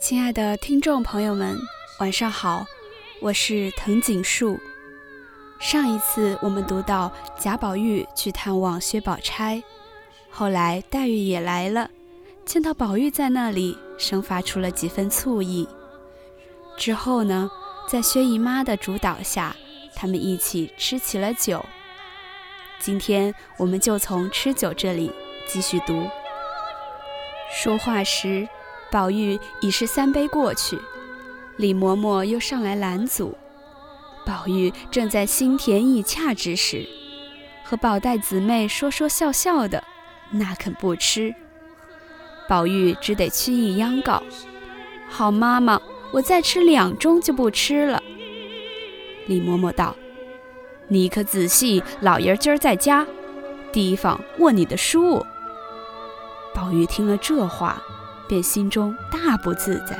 [0.00, 1.58] 亲爱的听众朋友们，
[1.98, 2.64] 晚上好，
[3.20, 4.58] 我是藤井树。
[5.60, 9.62] 上一次我们读到贾宝玉去探望薛宝钗，
[10.30, 11.90] 后来黛玉也来了，
[12.46, 15.68] 见到宝玉在那里，生发出了几分醋意。
[16.78, 17.50] 之后呢，
[17.86, 19.54] 在薛姨妈的主导下，
[19.94, 21.62] 他们一起吃起了酒。
[22.78, 25.12] 今天我们就从吃酒这里
[25.46, 26.08] 继续读。
[27.52, 28.48] 说话时。
[28.90, 30.78] 宝玉已是三杯过去，
[31.56, 33.36] 李嬷嬷又上来拦阻。
[34.26, 36.86] 宝玉正在心甜意洽之时，
[37.64, 39.82] 和宝黛姊妹说说笑笑的，
[40.30, 41.34] 哪肯不吃？
[42.48, 44.22] 宝玉只得屈意央告
[45.08, 45.80] ：“好妈妈，
[46.12, 48.02] 我再吃两盅就不吃了。”
[49.26, 49.94] 李嬷嬷道
[50.88, 53.06] ：“你可仔细，老爷今儿在家，
[53.72, 55.24] 提防握你的书。”
[56.52, 57.80] 宝玉听了这话。
[58.30, 59.98] 便心中大不自在，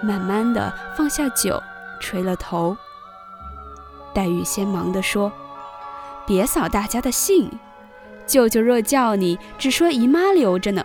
[0.00, 1.60] 慢慢的放下酒，
[1.98, 2.76] 垂了头。
[4.14, 5.32] 黛玉先忙的说
[6.24, 7.50] ：“别扫大家的兴，
[8.28, 10.84] 舅舅若叫你，只说姨妈留着呢。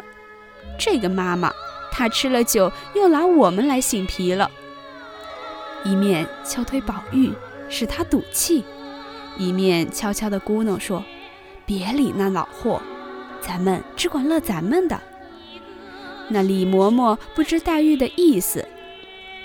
[0.80, 1.54] 这个妈妈，
[1.92, 4.50] 她吃了酒，又拿我们来醒皮了。”
[5.86, 7.32] 一面敲推宝玉，
[7.70, 8.66] 使他赌气，
[9.38, 11.04] 一面悄悄的咕哝说
[11.68, 12.82] ：“别理那老货，
[13.42, 15.00] 咱们只管乐咱们的。”
[16.30, 18.68] 那李嬷嬷不知黛玉的意思，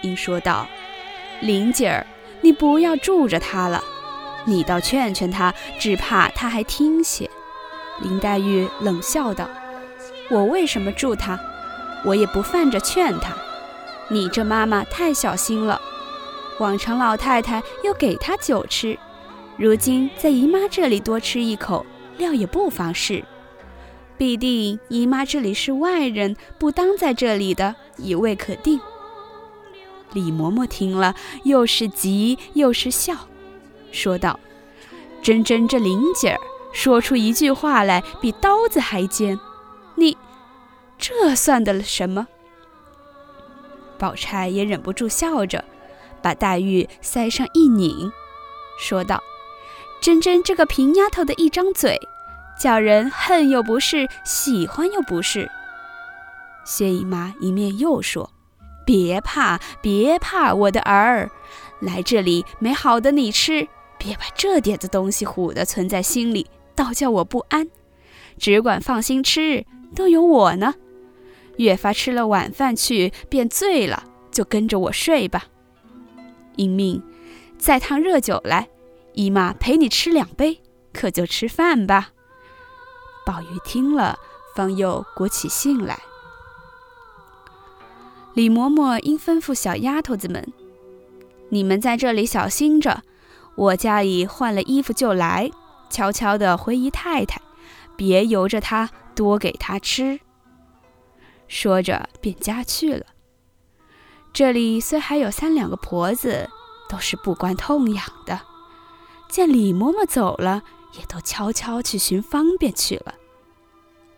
[0.02, 0.66] 应说道
[1.40, 2.06] ：“林姐儿，
[2.40, 3.82] 你不要住着她了，
[4.44, 7.30] 你倒劝劝她，只怕她还听些。”
[8.02, 9.48] 林黛玉冷笑道
[10.28, 11.38] ：“我为什么住她？
[12.04, 13.32] 我也不犯着劝她。
[14.08, 15.80] 你这妈妈太小心了，
[16.58, 18.98] 往常老太太又给她酒吃，
[19.56, 21.86] 如今在姨妈这里多吃一口，
[22.18, 23.22] 料也不妨事。”
[24.22, 28.80] 必定姨妈这里是外人，不当在这里的，也未可定。
[30.12, 33.26] 李嬷嬷听了，又是急又是笑，
[33.90, 34.38] 说道
[35.20, 36.38] ：“真真这林姐儿
[36.72, 39.40] 说出一句话来，比刀子还尖。
[39.96, 40.16] 你
[40.96, 42.28] 这算得了什么？”
[43.98, 45.64] 宝钗也忍不住笑着，
[46.22, 48.12] 把黛玉腮上一拧，
[48.78, 49.20] 说道
[50.00, 51.98] ：“真真这个平丫头的一张嘴。”
[52.58, 55.50] 叫人恨又不是，喜欢又不是。
[56.64, 58.30] 薛姨妈一面又说
[58.86, 61.28] ：“别怕，别怕，我的儿，
[61.80, 63.66] 来这里没好的你吃，
[63.98, 66.46] 别把这点子东西唬得存在心里，
[66.76, 67.68] 倒叫我不安。
[68.38, 70.74] 只管放心吃，都有我呢。
[71.56, 75.46] 越发吃了晚饭去，便醉了，就跟着我睡吧。
[76.56, 77.02] 应命，
[77.58, 78.68] 再烫热酒来，
[79.14, 80.60] 姨妈陪你吃两杯，
[80.92, 82.12] 可就吃饭吧。”
[83.24, 84.18] 宝玉听了，
[84.54, 86.00] 方又鼓起兴来。
[88.34, 90.52] 李嬷嬷应吩咐小丫头子们
[91.50, 93.02] ：“你们在这里小心着，
[93.54, 95.50] 我家里换了衣服就来，
[95.90, 97.42] 悄悄地回姨太太，
[97.96, 100.20] 别由着她多给她吃。”
[101.46, 103.04] 说着便家去了。
[104.32, 106.48] 这里虽还有三两个婆子，
[106.88, 108.40] 都是不关痛痒的，
[109.28, 110.62] 见李嬷嬷走了。
[110.92, 113.14] 也都悄悄去寻方便去了，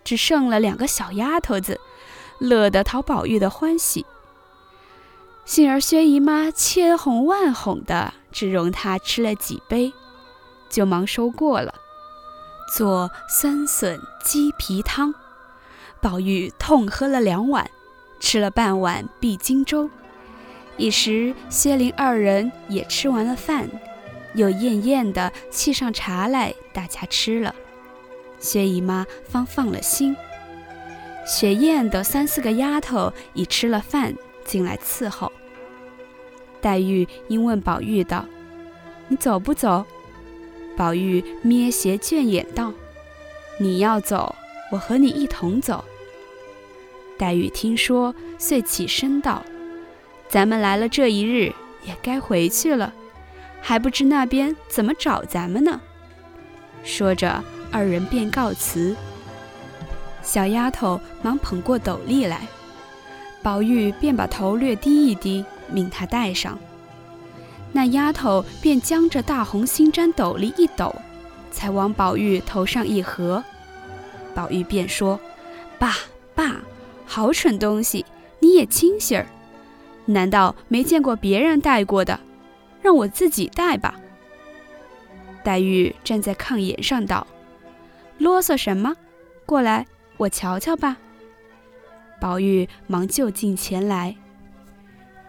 [0.03, 1.81] 只剩了两个小丫头子，
[2.39, 4.05] 乐得讨宝玉的欢喜。
[5.45, 9.93] 幸而薛姨妈千哄万哄的，只容她吃了几杯，
[10.71, 11.75] 就忙收过了，
[12.75, 15.15] 做酸笋鸡皮汤。
[16.01, 17.71] 宝玉痛喝了两碗，
[18.21, 19.91] 吃了半碗碧金粥。
[20.77, 23.71] 一时薛林二人也吃完了饭。
[24.35, 27.55] 又艳艳的沏上茶来，大家吃了，
[28.39, 30.15] 薛姨妈方放了心。
[31.27, 34.15] 雪雁等三四个丫头已吃了饭，
[34.45, 35.33] 进来伺候。
[36.61, 38.27] 黛玉因问宝玉道
[39.09, 39.87] ：“你走不走？”
[40.77, 42.73] 宝玉咩斜倦眼道
[43.59, 44.35] ：“你要走，
[44.73, 45.85] 我和你一同走。”
[47.17, 49.45] 黛玉听说，遂起身道
[50.29, 51.53] ：“咱们来了这一日，
[51.87, 52.93] 也该回去了。”
[53.67, 55.81] 还不知那边怎么找咱们呢？
[56.85, 58.95] 说着，二人便告辞。
[60.23, 62.47] 小丫头忙捧过斗笠来，
[63.43, 66.59] 宝玉便把头略低一低，命她戴上。
[67.73, 70.95] 那丫头便将这大红星毡斗笠一抖，
[71.51, 73.43] 才往宝玉头上一合。
[74.35, 75.19] 宝玉便说
[75.81, 75.97] ：“爸
[76.35, 76.57] 爸，
[77.07, 78.05] 好蠢东西，
[78.41, 79.27] 你也清醒儿，
[80.05, 82.21] 难道没见过别人戴过的？”
[82.85, 83.99] 让我自己带吧。
[85.43, 87.27] 黛玉站在炕沿上道
[88.19, 88.95] ：“啰嗦什么？
[89.47, 89.87] 过来，
[90.19, 90.99] 我瞧瞧吧。”
[92.21, 94.15] 宝玉忙就近前来，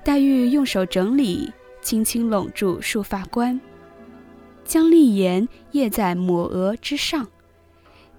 [0.04, 3.62] 黛玉用手整理，轻轻拢住束发冠，
[4.66, 7.26] 将丽颜掖在抹额之上，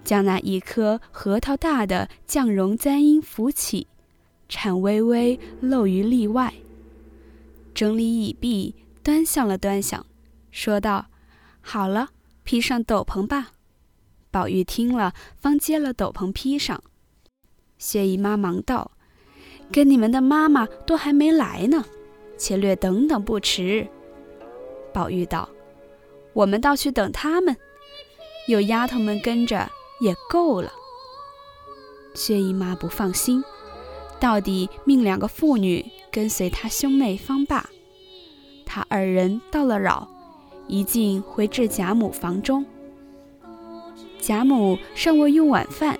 [0.03, 3.85] 将那一颗核桃大的绛绒簪缨扶起，
[4.49, 6.51] 颤巍巍露于例外。
[7.75, 8.73] 整理已毕，
[9.07, 10.05] 端详了端详，
[10.51, 11.05] 说道
[11.63, 12.09] ：“好了，
[12.43, 13.51] 披上斗篷吧。”
[14.29, 16.83] 宝玉听了，方接了斗篷披上。
[17.77, 18.91] 薛姨妈忙道
[19.71, 21.85] ：“跟你们的妈妈都还没来呢。”
[22.37, 23.87] 且略等等，不迟。
[24.93, 25.47] 宝玉道
[26.35, 27.55] ：“我们倒去等他们，
[28.49, 29.71] 有丫头们跟着
[30.01, 30.69] 也够了。”
[32.13, 33.41] 薛姨妈不放心，
[34.19, 37.69] 到底命两个妇女跟随她兄妹方罢。
[38.67, 40.07] 他二人到了扰，
[40.67, 42.65] 一进回至贾母房中。
[44.19, 45.97] 贾母尚未用晚饭，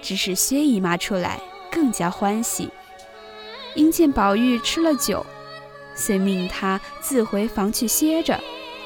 [0.00, 2.70] 只是薛姨妈出来，更加欢喜，
[3.74, 5.26] 因见宝玉吃了酒。
[5.94, 8.38] 遂命他自回房去歇着，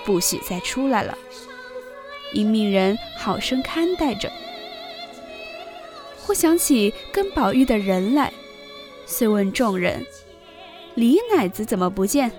[0.05, 1.19] 不许再出来了。
[2.33, 4.31] 因命人好生看待着。
[6.23, 8.33] 忽想起跟宝玉的人来，
[9.05, 10.07] 遂问众人
[10.95, 12.31] ：“李奶子怎么不见？”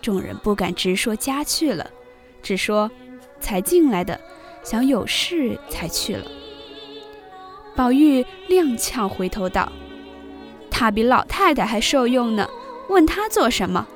[0.00, 1.90] 众人不敢直说家去了，
[2.42, 2.90] 只说
[3.40, 4.20] 才进来的，
[4.62, 6.24] 想有事才去了。
[7.76, 9.70] 宝玉踉跄回头道
[10.70, 12.48] ：“他比老太太还受用呢。”
[12.88, 13.86] 问他做什么？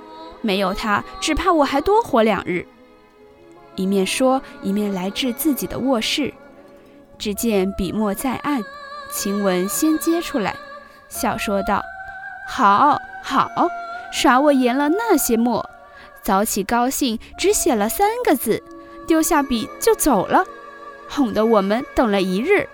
[0.40, 2.64] 没有他，只怕我还多活两日。
[3.74, 6.32] 一面说，一面来至自己的卧室，
[7.18, 8.62] 只见笔墨在案，
[9.10, 10.54] 晴雯先接出来，
[11.08, 11.82] 笑说道
[12.48, 13.50] ：“好好，
[14.12, 15.68] 耍我研了那些墨，
[16.24, 18.62] 早起高兴，只写了三个字，
[19.06, 20.44] 丢下笔就走了，
[21.08, 22.66] 哄得我们等了一日。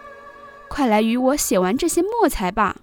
[0.68, 2.76] 快来与我写完这些墨才罢。”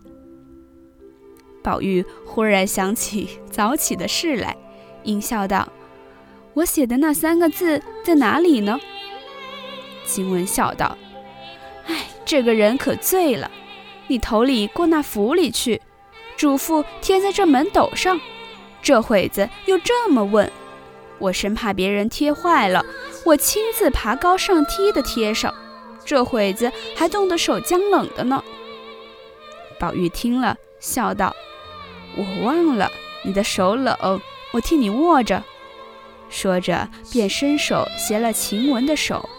[1.64, 4.58] 宝玉忽然想起早起的事来，
[5.04, 5.68] 应笑道
[6.54, 8.78] ：“我写的那三个字在哪里呢？”
[10.06, 10.98] 晴雯笑道
[11.88, 13.50] ：“哎，这个人可醉了。
[14.08, 15.82] 你头里过那府里去，
[16.38, 18.20] 嘱咐贴在这门斗上。
[18.82, 20.50] 这会子又这么问，
[21.20, 22.86] 我生怕别人贴坏了，
[23.26, 25.54] 我亲自爬高上梯的贴上。
[26.06, 28.44] 这会子还冻得手僵冷的呢。”
[29.80, 31.36] 宝玉听了，笑道。
[32.16, 32.90] 我忘了
[33.24, 34.20] 你的手冷，
[34.52, 35.44] 我替你握着。
[36.30, 39.30] 说着，便伸手携了晴雯的手，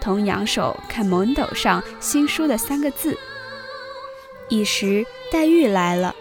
[0.00, 3.18] 同仰手看门斗上新书的三个字。
[4.48, 6.14] 一时黛玉来了，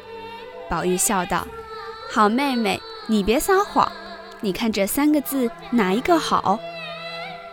[0.69, 1.47] 宝玉笑道
[2.09, 3.91] ：“好妹妹，你别撒谎，
[4.41, 6.59] 你看这三个字哪一个好？”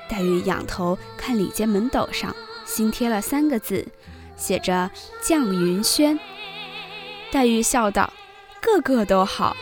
[0.08, 2.34] 黛玉仰头看里间门斗上
[2.64, 3.86] 新贴了三个字，
[4.36, 4.90] 写着
[5.22, 6.18] “绛云轩”。
[7.30, 8.12] 黛玉笑道。
[8.64, 9.56] 个个都好，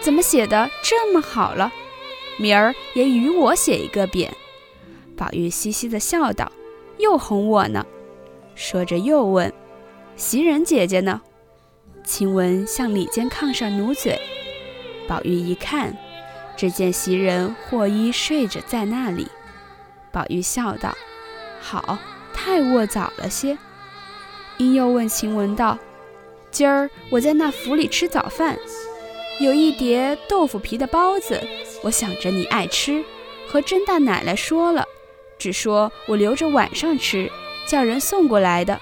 [0.00, 1.70] 怎么写的这么好了？
[2.38, 4.30] 明儿也与我写一个匾。
[5.14, 6.50] 宝玉嘻嘻的笑道
[6.96, 7.84] ：“又哄我呢。”
[8.56, 9.52] 说着又问
[10.16, 11.20] ：“袭人姐姐呢？”
[12.02, 14.18] 晴雯向里间炕上努嘴。
[15.06, 15.94] 宝玉一看，
[16.56, 19.28] 只见袭人或衣睡着在那里。
[20.10, 20.96] 宝玉笑道
[21.60, 21.98] ：“好，
[22.32, 23.58] 太卧早了些。”
[24.58, 25.78] 因又问晴雯道。
[26.50, 28.56] 今儿我在那府里吃早饭，
[29.40, 31.38] 有一碟豆腐皮的包子，
[31.82, 33.04] 我想着你爱吃，
[33.46, 34.86] 和甄大奶奶说了，
[35.38, 37.30] 只说我留着晚上吃，
[37.68, 38.80] 叫人送过来的，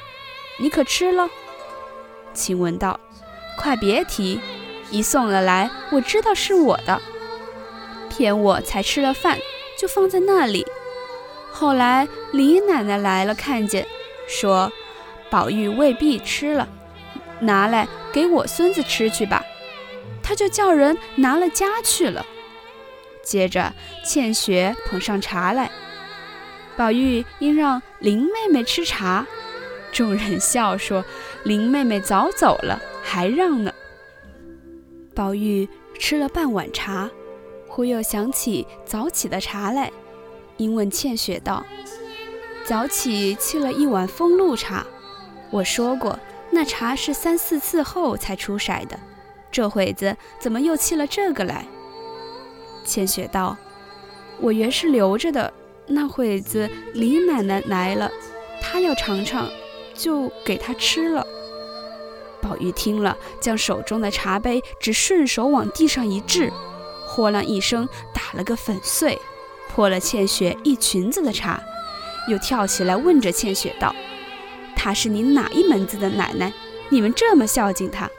[0.58, 1.28] 你可吃了？
[2.32, 3.00] 晴雯道
[3.58, 4.38] ：“快别提，
[4.92, 7.02] 一送了来，我知道是我的，
[8.08, 9.38] 骗我才吃了饭，
[9.78, 10.66] 就放在那里。
[11.50, 13.86] 后来李奶奶来了，看见，
[14.28, 14.72] 说
[15.30, 16.68] 宝玉未必吃了。”
[17.40, 19.44] 拿来给我孙子吃去吧，
[20.22, 22.24] 他就叫人拿了家去了。
[23.22, 23.72] 接着
[24.04, 25.70] 倩雪捧上茶来，
[26.76, 29.26] 宝玉应让林妹妹吃茶，
[29.92, 31.04] 众人笑说
[31.44, 33.72] ：“林妹妹早走了，还让呢。”
[35.14, 35.68] 宝玉
[35.98, 37.10] 吃了半碗茶，
[37.74, 39.90] 忽又想起早起的茶来，
[40.58, 41.66] 因问倩雪道
[42.64, 44.86] ：“早起沏了一碗风露茶，
[45.50, 46.16] 我说过。”
[46.52, 48.96] 那茶是三四次后才出色的，
[49.50, 51.66] 这会子怎么又沏了这个来？
[52.84, 53.56] 千雪道
[54.40, 55.52] ：“我原是留着的，
[55.88, 58.08] 那会子李奶奶来了，
[58.62, 59.50] 她要尝尝，
[59.94, 61.26] 就给她吃了。”
[62.40, 66.52] 宝玉听了，将手中的茶杯只顺手往地上一掷，
[67.14, 69.16] 豁啷一声打了个粉碎，
[69.68, 71.62] 泼了倩雪一裙子的茶，
[72.26, 73.94] 又跳起来问着倩雪道。
[74.74, 76.52] 她是你哪一门子的奶奶？
[76.88, 78.10] 你们这么孝敬她？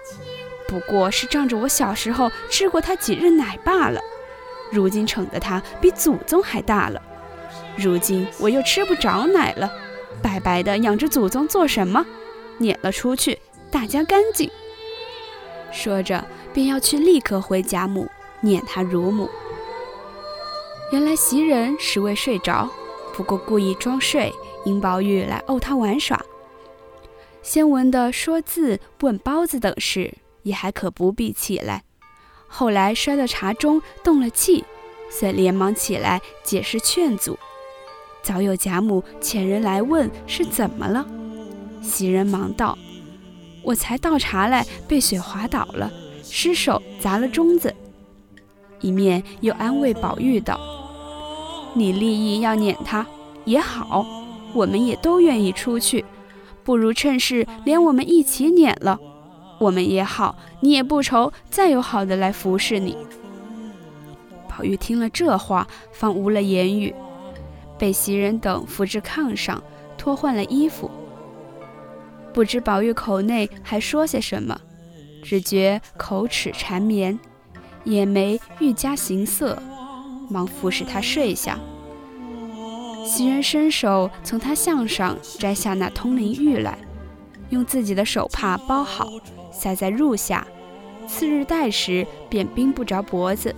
[0.65, 3.99] 不过是仗着我小时候吃过他几日奶罢了。
[4.71, 7.01] 如今宠的他比祖宗还大了，
[7.75, 9.69] 如今我又吃不着奶了，
[10.21, 12.05] 白白的养着祖宗做什么？
[12.59, 14.49] 撵了出去，大家干净。
[15.69, 16.23] 说着，
[16.53, 18.09] 便要去立刻回贾母
[18.45, 19.27] 撵他乳母。
[20.91, 22.69] 原来袭人实未睡着，
[23.11, 24.31] 不过故意装睡，
[24.65, 26.23] 引宝玉来逗他玩耍。
[27.41, 31.83] 先闻的说字、问包子等事，也还可不必起来。
[32.47, 34.63] 后来摔到茶中，动了气，
[35.09, 37.37] 遂连忙起来解释劝阻。
[38.21, 41.05] 早有贾母遣人来问是怎么了，
[41.81, 42.77] 袭人忙道
[43.63, 45.91] ：“我才倒茶来，被雪滑倒了，
[46.23, 47.73] 失手砸了盅子。”
[48.85, 50.59] 一面又安慰宝玉道。
[51.73, 53.03] 你立意要撵他
[53.45, 54.05] 也好，
[54.53, 56.05] 我们也都愿意出去，
[56.63, 58.99] 不如趁势连我们一起撵了，
[59.59, 62.95] 我们也好，你也不愁再有好的来服侍你。
[64.47, 66.93] 宝玉听了这话，方无了言语，
[67.77, 69.61] 被袭人等扶至炕上，
[69.97, 70.91] 脱换了衣服。
[72.31, 74.61] 不知宝玉口内还说些什么，
[75.23, 77.19] 只觉口齿缠绵，
[77.85, 79.61] 眼眉愈加形色。
[80.29, 81.59] 忙服侍他睡下。
[83.05, 86.77] 袭人伸手从他项上摘下那通灵玉来，
[87.49, 89.07] 用自己的手帕包好，
[89.51, 90.45] 塞在褥下。
[91.07, 93.55] 次日戴时，便冰不着脖子。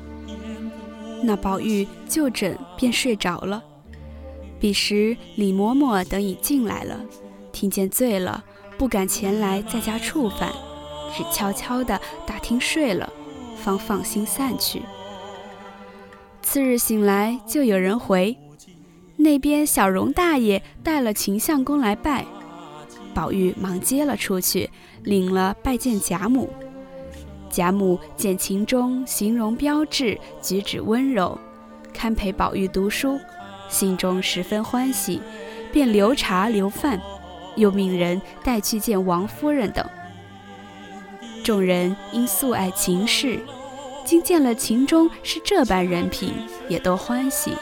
[1.24, 3.64] 那宝玉就枕便睡着了。
[4.60, 7.00] 彼时李嬷嬷等已进来了，
[7.54, 8.44] 听见醉了，
[8.78, 10.52] 不敢前来在家触犯，
[11.16, 13.10] 只悄悄地打听睡了，
[13.58, 14.82] 方放心散去。
[16.42, 18.38] 次日醒来，就有人回，
[19.18, 22.26] 那边小荣大爷带了秦相公来拜，
[23.14, 24.70] 宝玉忙接了出去，
[25.04, 26.50] 领了拜见贾母。
[27.50, 31.38] 贾母见秦钟形容标致，举止温柔，
[31.94, 33.20] 堪陪宝玉读书，
[33.68, 35.22] 心中十分欢喜，
[35.74, 37.02] 便留茶留饭，
[37.56, 39.84] 又命人带去见王夫人等。
[41.48, 43.40] 众人因素爱秦氏。
[44.04, 46.34] 今见了秦钟是这般人品，
[46.68, 47.54] 也都欢喜。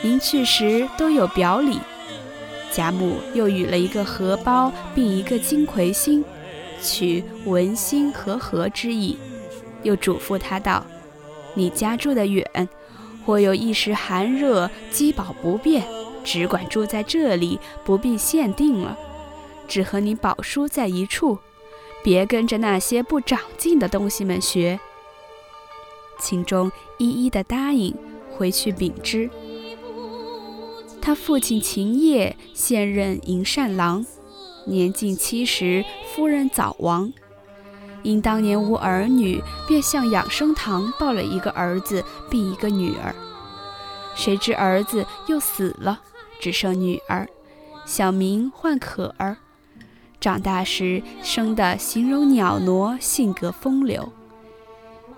[0.00, 1.78] 临去时都有表礼，
[2.72, 6.24] 贾母又与了一个荷包，并一个金魁星，
[6.82, 9.18] 取文心和合之意。
[9.82, 10.82] 又嘱咐他道
[11.52, 12.66] ：“你家住得远，
[13.26, 15.84] 或有一时寒热饥饱不便，
[16.24, 18.96] 只管住在这里，不必限定了。
[19.68, 21.38] 只和你宝叔在一处，
[22.06, 24.78] 别跟着那些不长进的东西们学。”
[26.20, 27.92] 秦钟一一的答应，
[28.30, 29.28] 回去禀知。
[31.02, 34.06] 他父亲秦业现任营善郎，
[34.66, 35.84] 年近七十，
[36.14, 37.12] 夫人早亡，
[38.04, 43.12] 因当年无儿女，便向养生堂抱了一个儿子，并一个女儿。
[44.14, 46.02] 谁知儿子又死了，
[46.38, 47.28] 只剩女儿，
[47.84, 49.38] 小名唤可儿。
[50.20, 54.12] 长大时生得形容袅娜，性格风流。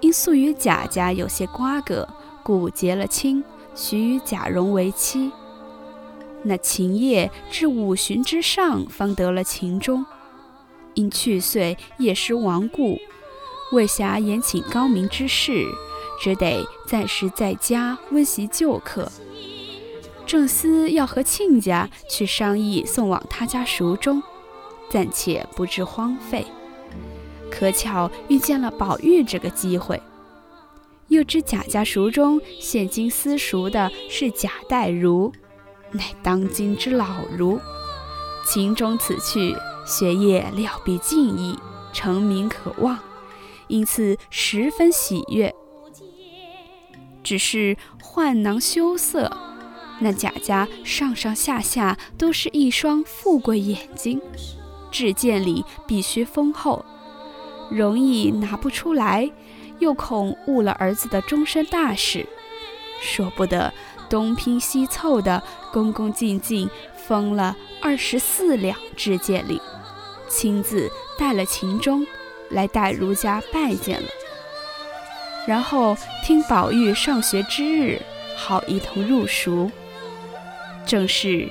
[0.00, 2.08] 因素与贾家有些瓜葛，
[2.42, 3.42] 故结了亲，
[3.74, 5.32] 许与贾蓉为妻。
[6.42, 10.04] 那秦业至五旬之上，方得了秦钟。
[10.94, 12.98] 因去岁夜失亡故，
[13.72, 15.64] 未暇延请高明之事，
[16.20, 19.10] 只得暂时在家温习旧课。
[20.26, 24.22] 正思要和亲家去商议送往他家塾中，
[24.90, 26.46] 暂且不致荒废。
[27.50, 30.00] 可巧遇见了宝玉这个机会，
[31.08, 35.32] 又知贾家塾中现今私塾的是贾代儒，
[35.92, 37.58] 乃当今之老儒。
[38.46, 39.54] 秦钟此去，
[39.86, 41.58] 学业料必尽矣，
[41.92, 42.98] 成名可望，
[43.66, 45.54] 因此十分喜悦。
[47.22, 49.30] 只是宦囊羞涩，
[50.00, 54.20] 那贾家上上下下都是一双富贵眼睛，
[54.90, 56.84] 至见里必须丰厚。
[57.70, 59.30] 容易拿不出来，
[59.78, 62.26] 又恐误了儿子的终身大事，
[63.00, 63.72] 说不得
[64.08, 65.42] 东拼西凑的，
[65.72, 66.68] 恭恭敬敬
[67.06, 69.60] 封了二十四两至见礼，
[70.28, 72.06] 亲自带了秦钟
[72.50, 74.08] 来带儒家拜见了。
[75.46, 78.00] 然后听宝玉上学之日，
[78.36, 79.70] 好一同入塾。
[80.86, 81.48] 正是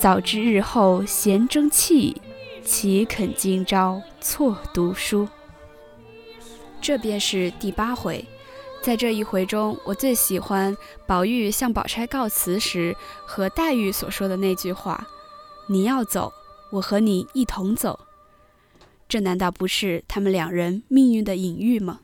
[0.00, 2.22] 早知日后贤争气。
[2.64, 5.28] 岂肯今朝错读书？
[6.80, 8.24] 这便是第八回。
[8.82, 10.74] 在这一回中，我最喜欢
[11.06, 15.06] 宝玉向宝钗告辞时和黛玉所说的那句话
[15.68, 16.32] ：“你要走，
[16.70, 18.00] 我和你一同走。”
[19.06, 22.00] 这难道不是他们两人命运的隐喻吗？